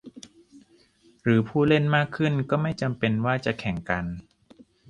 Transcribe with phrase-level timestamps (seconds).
[1.23, 4.05] หรือผู้เล่นมากขึ้นก็ไม่จำเป็นว่าจะแข่งกัน?